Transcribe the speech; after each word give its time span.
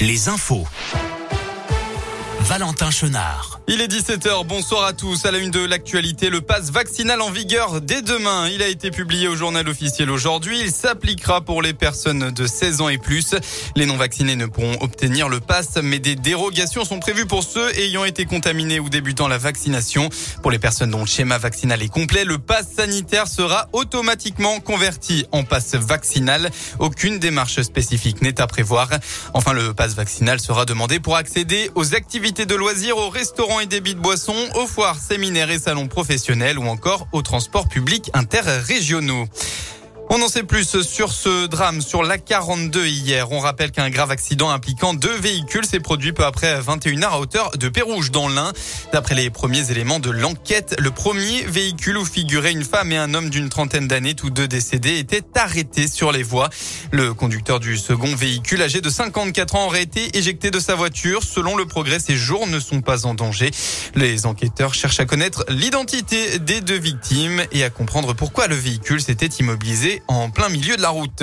les 0.00 0.28
infos. 0.28 0.66
Valentin 2.50 2.90
Chenard. 2.90 3.60
Il 3.68 3.80
est 3.80 3.86
17h, 3.86 4.44
bonsoir 4.44 4.84
à 4.84 4.92
tous. 4.92 5.24
À 5.24 5.30
la 5.30 5.38
une 5.38 5.52
de 5.52 5.64
l'actualité, 5.64 6.30
le 6.30 6.40
pass 6.40 6.72
vaccinal 6.72 7.20
en 7.20 7.30
vigueur 7.30 7.80
dès 7.80 8.02
demain. 8.02 8.48
Il 8.48 8.60
a 8.60 8.66
été 8.66 8.90
publié 8.90 9.28
au 9.28 9.36
journal 9.36 9.68
officiel 9.68 10.10
aujourd'hui. 10.10 10.58
Il 10.60 10.72
s'appliquera 10.72 11.42
pour 11.42 11.62
les 11.62 11.74
personnes 11.74 12.32
de 12.32 12.46
16 12.48 12.80
ans 12.80 12.88
et 12.88 12.98
plus. 12.98 13.36
Les 13.76 13.86
non 13.86 13.96
vaccinés 13.96 14.34
ne 14.34 14.46
pourront 14.46 14.76
obtenir 14.80 15.28
le 15.28 15.38
pass, 15.38 15.78
mais 15.80 16.00
des 16.00 16.16
dérogations 16.16 16.84
sont 16.84 16.98
prévues 16.98 17.26
pour 17.26 17.44
ceux 17.44 17.72
ayant 17.78 18.04
été 18.04 18.24
contaminés 18.24 18.80
ou 18.80 18.88
débutant 18.88 19.28
la 19.28 19.38
vaccination. 19.38 20.08
Pour 20.42 20.50
les 20.50 20.58
personnes 20.58 20.90
dont 20.90 20.98
le 21.02 21.06
schéma 21.06 21.38
vaccinal 21.38 21.80
est 21.80 21.88
complet, 21.88 22.24
le 22.24 22.38
pass 22.38 22.66
sanitaire 22.76 23.28
sera 23.28 23.68
automatiquement 23.72 24.58
converti 24.58 25.24
en 25.30 25.44
pass 25.44 25.76
vaccinal. 25.76 26.50
Aucune 26.80 27.20
démarche 27.20 27.62
spécifique 27.62 28.22
n'est 28.22 28.40
à 28.40 28.48
prévoir. 28.48 28.90
Enfin, 29.34 29.52
le 29.52 29.72
pass 29.72 29.94
vaccinal 29.94 30.40
sera 30.40 30.64
demandé 30.64 30.98
pour 30.98 31.14
accéder 31.14 31.70
aux 31.76 31.94
activités 31.94 32.39
de 32.46 32.54
loisirs, 32.54 32.96
aux 32.96 33.10
restaurants 33.10 33.60
et 33.60 33.66
débits 33.66 33.94
de 33.94 34.00
boissons, 34.00 34.48
aux 34.54 34.66
foires, 34.66 34.98
séminaires 34.98 35.50
et 35.50 35.58
salons 35.58 35.88
professionnels 35.88 36.58
ou 36.58 36.64
encore 36.64 37.06
aux 37.12 37.22
transports 37.22 37.68
publics 37.68 38.10
interrégionaux. 38.14 39.26
On 40.12 40.20
en 40.22 40.26
sait 40.26 40.42
plus 40.42 40.82
sur 40.82 41.12
ce 41.12 41.46
drame 41.46 41.80
sur 41.80 42.02
la 42.02 42.18
42 42.18 42.84
hier. 42.84 43.30
On 43.30 43.38
rappelle 43.38 43.70
qu'un 43.70 43.90
grave 43.90 44.10
accident 44.10 44.50
impliquant 44.50 44.92
deux 44.92 45.14
véhicules 45.14 45.64
s'est 45.64 45.78
produit 45.78 46.12
peu 46.12 46.24
après 46.24 46.60
21h 46.60 47.04
à 47.04 47.20
hauteur 47.20 47.52
de 47.52 47.68
Pérouge 47.68 48.10
dans 48.10 48.28
l'Ain. 48.28 48.52
D'après 48.92 49.14
les 49.14 49.30
premiers 49.30 49.70
éléments 49.70 50.00
de 50.00 50.10
l'enquête, 50.10 50.74
le 50.80 50.90
premier 50.90 51.42
véhicule 51.42 51.96
où 51.96 52.04
figuraient 52.04 52.50
une 52.50 52.64
femme 52.64 52.90
et 52.90 52.96
un 52.96 53.14
homme 53.14 53.30
d'une 53.30 53.48
trentaine 53.50 53.86
d'années, 53.86 54.14
tous 54.14 54.30
deux 54.30 54.48
décédés, 54.48 54.98
était 54.98 55.22
arrêté 55.36 55.86
sur 55.86 56.10
les 56.10 56.24
voies. 56.24 56.50
Le 56.90 57.14
conducteur 57.14 57.60
du 57.60 57.78
second 57.78 58.12
véhicule, 58.12 58.62
âgé 58.62 58.80
de 58.80 58.90
54 58.90 59.54
ans, 59.54 59.66
aurait 59.66 59.84
été 59.84 60.18
éjecté 60.18 60.50
de 60.50 60.58
sa 60.58 60.74
voiture. 60.74 61.22
Selon 61.22 61.54
le 61.54 61.66
progrès, 61.66 62.00
ses 62.00 62.16
jours 62.16 62.48
ne 62.48 62.58
sont 62.58 62.80
pas 62.80 63.06
en 63.06 63.14
danger. 63.14 63.52
Les 63.94 64.26
enquêteurs 64.26 64.74
cherchent 64.74 64.98
à 64.98 65.06
connaître 65.06 65.44
l'identité 65.48 66.40
des 66.40 66.60
deux 66.60 66.80
victimes 66.80 67.44
et 67.52 67.62
à 67.62 67.70
comprendre 67.70 68.12
pourquoi 68.12 68.48
le 68.48 68.56
véhicule 68.56 69.00
s'était 69.00 69.26
immobilisé 69.26 69.99
en 70.08 70.30
plein 70.30 70.48
milieu 70.48 70.76
de 70.76 70.82
la 70.82 70.90
route. 70.90 71.22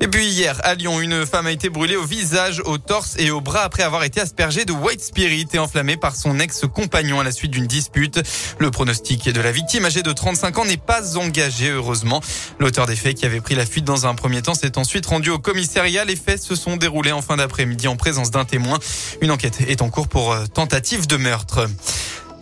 Et 0.00 0.08
puis 0.08 0.26
hier, 0.26 0.60
à 0.64 0.74
Lyon, 0.74 1.00
une 1.00 1.24
femme 1.24 1.46
a 1.46 1.50
été 1.50 1.70
brûlée 1.70 1.96
au 1.96 2.04
visage, 2.04 2.60
au 2.66 2.78
torse 2.78 3.14
et 3.18 3.30
au 3.30 3.40
bras 3.40 3.62
après 3.62 3.82
avoir 3.82 4.04
été 4.04 4.20
aspergée 4.20 4.64
de 4.64 4.72
white 4.72 5.00
spirit 5.00 5.46
et 5.52 5.58
enflammée 5.58 5.96
par 5.96 6.16
son 6.16 6.38
ex-compagnon 6.40 7.20
à 7.20 7.24
la 7.24 7.32
suite 7.32 7.52
d'une 7.52 7.66
dispute. 7.66 8.20
Le 8.58 8.70
pronostic 8.70 9.28
de 9.28 9.40
la 9.40 9.52
victime, 9.52 9.84
âgée 9.84 10.02
de 10.02 10.12
35 10.12 10.58
ans, 10.58 10.64
n'est 10.64 10.76
pas 10.76 11.16
engagé, 11.16 11.70
heureusement. 11.70 12.20
L'auteur 12.58 12.86
des 12.86 12.96
faits 12.96 13.16
qui 13.16 13.24
avait 13.24 13.40
pris 13.40 13.54
la 13.54 13.66
fuite 13.66 13.84
dans 13.84 14.06
un 14.06 14.14
premier 14.14 14.42
temps 14.42 14.54
s'est 14.54 14.76
ensuite 14.78 15.06
rendu 15.06 15.30
au 15.30 15.38
commissariat. 15.38 16.04
Les 16.04 16.16
faits 16.16 16.42
se 16.42 16.54
sont 16.54 16.76
déroulés 16.76 17.12
en 17.12 17.22
fin 17.22 17.36
d'après-midi 17.36 17.88
en 17.88 17.96
présence 17.96 18.30
d'un 18.30 18.44
témoin. 18.44 18.78
Une 19.22 19.30
enquête 19.30 19.60
est 19.68 19.80
en 19.80 19.90
cours 19.90 20.08
pour 20.08 20.32
euh, 20.32 20.44
tentative 20.46 21.06
de 21.06 21.16
meurtre. 21.16 21.66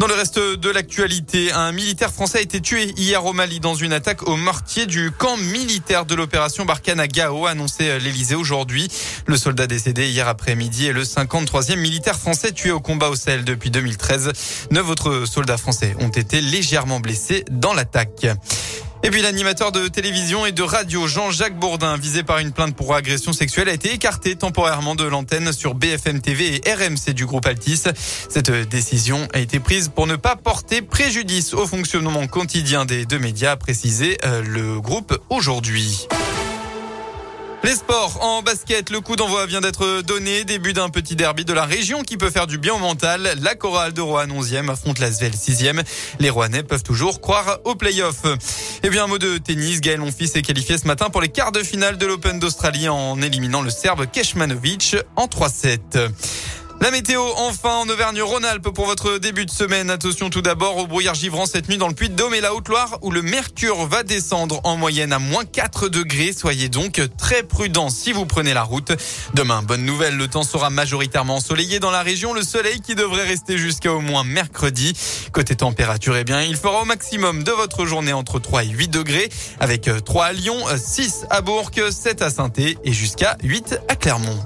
Dans 0.03 0.08
le 0.08 0.14
reste 0.14 0.41
de 0.41 0.69
l'actualité, 0.69 1.53
un 1.53 1.70
militaire 1.70 2.11
français 2.11 2.39
a 2.39 2.41
été 2.41 2.61
tué 2.61 2.92
hier 2.97 3.25
au 3.25 3.33
Mali 3.33 3.61
dans 3.61 3.77
une 3.77 3.92
attaque 3.92 4.27
au 4.27 4.34
mortier 4.34 4.86
du 4.86 5.12
camp 5.12 5.36
militaire 5.36 6.06
de 6.06 6.17
l'opération 6.17 6.64
Barkhane 6.64 6.98
à 6.98 7.06
Gao, 7.06 7.47
annoncé 7.47 8.00
l'Elysée 8.00 8.34
aujourd'hui. 8.34 8.89
Le 9.27 9.36
soldat 9.36 9.69
décédé 9.69 10.08
hier 10.08 10.27
après-midi 10.27 10.89
est 10.89 10.92
le 10.92 11.05
53e 11.05 11.77
militaire 11.77 12.19
français 12.19 12.50
tué 12.50 12.73
au 12.73 12.80
combat 12.80 13.11
au 13.11 13.14
Sahel 13.14 13.45
depuis 13.45 13.70
2013. 13.70 14.33
Neuf 14.73 14.91
autres 14.91 15.25
soldats 15.25 15.56
français 15.56 15.95
ont 16.00 16.08
été 16.08 16.41
légèrement 16.41 16.98
blessés 16.98 17.45
dans 17.53 17.73
l'attaque. 17.73 18.27
Et 19.05 19.11
puis 19.11 19.20
l'animateur 19.20 19.72
de 19.72 19.89
télévision 19.89 20.47
et 20.47 20.53
de 20.53 20.62
radio 20.62 21.08
Jean-Jacques 21.08 21.58
Bourdin, 21.58 21.97
visé 21.97 22.22
par 22.22 22.39
une 22.39 22.53
plainte 22.53 22.77
pour 22.77 22.95
agression 22.95 23.33
sexuelle, 23.33 23.69
a 23.69 23.72
été 23.72 23.92
écarté 23.92 24.36
temporairement 24.36 24.95
de 24.95 25.03
l'antenne 25.03 25.53
sur 25.53 25.75
BFM 25.75 26.20
TV 26.20 26.61
et 26.64 26.72
RMC 26.72 27.12
du 27.12 27.27
groupe 27.27 27.45
Altis. 27.47 27.83
Cette 28.28 28.53
décision 28.69 29.27
a 29.33 29.41
été 29.41 29.58
prise 29.58 29.89
pour 29.89 30.06
ne 30.06 30.14
pas 30.14 30.36
porter 30.36 30.83
préjudice 30.83 31.53
au 31.53 31.67
fonctionnement 31.67 32.28
quotidien 32.28 32.84
des 32.84 33.05
deux 33.05 33.18
médias, 33.18 33.52
a 33.52 33.57
précisé 33.57 34.18
euh, 34.24 34.40
le 34.42 34.80
groupe 34.80 35.19
aujourd'hui. 35.30 36.07
Les 37.64 37.77
sports 37.77 38.19
en 38.23 38.42
basket, 38.42 38.90
le 38.90 39.01
coup 39.01 39.14
d'envoi 39.14 39.46
vient 39.46 39.61
d'être 39.61 40.02
donné. 40.02 40.42
Début 40.42 40.73
d'un 40.73 40.89
petit 40.89 41.14
derby 41.14 41.45
de 41.45 41.52
la 41.52 41.64
région 41.64 42.02
qui 42.02 42.17
peut 42.17 42.30
faire 42.30 42.48
du 42.48 42.58
bien 42.58 42.74
au 42.74 42.79
mental. 42.79 43.34
La 43.40 43.55
chorale 43.55 43.92
de 43.92 44.01
Roanne 44.01 44.33
11e 44.33 44.69
affronte 44.69 44.98
la 44.98 45.13
Svel 45.13 45.30
6e. 45.30 45.80
Les 46.19 46.29
Rouennais 46.29 46.64
peuvent 46.64 46.83
toujours 46.83 47.20
croire 47.20 47.61
aux 47.63 47.77
playoffs. 47.77 48.24
Et 48.85 48.89
eh 48.89 48.91
bien, 48.91 49.05
un 49.05 49.07
mot 49.07 49.19
de 49.19 49.39
tennis. 49.39 49.81
Gaël 49.81 50.01
Monfils 50.01 50.33
est 50.35 50.43
qualifié 50.43 50.77
ce 50.77 50.89
matin 50.89 51.09
pour 51.09 51.20
les 51.20 51.29
quarts 51.29 51.53
de 51.53 51.61
finale 51.61 51.98
de 51.98 52.05
l'Open 52.05 52.41
d'Australie 52.41 52.89
en 52.89 53.23
éliminant 53.23 53.63
le 53.63 53.70
Serbe 53.70 54.07
Keshmanovic 54.11 54.97
en 55.15 55.27
3-7. 55.27 56.11
La 56.83 56.91
météo, 56.91 57.23
enfin, 57.37 57.77
en 57.77 57.89
Auvergne-Rhône-Alpes 57.89 58.70
pour 58.70 58.87
votre 58.87 59.19
début 59.19 59.47
de 59.47 59.53
semaine. 59.53 59.89
Attention 59.89 60.31
tout 60.31 60.43
d'abord 60.43 60.79
au 60.79 60.89
brouillard 60.89 61.15
givrant 61.15 61.47
cette 61.47 61.69
nuit 61.69 61.77
dans 61.77 61.87
le 61.87 61.95
Puy-de-Dôme 61.95 62.35
et 62.35 62.41
la 62.41 62.55
Haute-Loire 62.55 62.98
où 63.03 63.13
le 63.13 63.23
mercure 63.23 63.87
va 63.87 64.03
descendre 64.03 64.61
en 64.65 64.77
moyenne 64.77 65.13
à 65.13 65.20
moins 65.20 65.45
4 65.45 65.89
degrés. 65.89 66.33
Soyez 66.33 66.69
donc 66.69 67.01
très 67.17 67.45
prudents 67.45 67.89
si 67.89 68.11
vous 68.11 68.27
prenez 68.27 68.53
la 68.53 68.65
route. 68.65 68.91
Demain, 69.33 69.63
bonne 69.63 69.85
nouvelle, 69.85 70.17
le 70.17 70.27
temps 70.27 70.43
sera 70.43 70.70
majoritairement 70.70 71.37
ensoleillé 71.37 71.79
dans 71.79 71.93
la 71.93 72.03
région. 72.03 72.35
Le 72.35 72.43
soleil 72.43 72.81
qui 72.81 72.97
devrait 72.97 73.29
rester 73.29 73.59
jusqu'à 73.59 73.93
au 73.93 74.01
moins 74.01 74.25
mercredi. 74.25 74.93
Côté 75.31 75.55
température, 75.55 76.17
eh 76.17 76.25
bien, 76.25 76.43
il 76.43 76.57
fera 76.57 76.83
au 76.83 76.85
maximum 76.85 77.45
de 77.45 77.53
votre 77.53 77.87
journée 77.87 78.13
entre 78.13 78.41
3 78.41 78.64
et 78.64 78.70
8 78.70 78.89
degrés 78.89 79.29
avec 79.61 79.89
3 80.05 80.25
à 80.25 80.33
Lyon, 80.33 80.57
6 80.77 81.27
à 81.31 81.43
Bourg, 81.43 81.70
7 81.93 82.23
à 82.23 82.31
saint 82.31 82.51
et 82.57 82.93
jusqu'à 82.93 83.39
8 83.45 83.79
à 83.87 83.95
Clermont. 83.95 84.41